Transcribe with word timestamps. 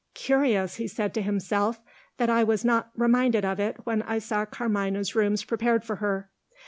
"Curious," 0.15 0.77
he 0.77 0.87
said 0.87 1.13
to 1.13 1.21
himself, 1.21 1.79
"that 2.17 2.27
I 2.27 2.43
was 2.43 2.65
not 2.65 2.89
reminded 2.97 3.45
of 3.45 3.59
it, 3.59 3.77
when 3.83 4.01
I 4.01 4.17
saw 4.17 4.45
Carmina's 4.47 5.13
rooms 5.13 5.43
prepared 5.43 5.83
for 5.83 5.97
her." 5.97 6.27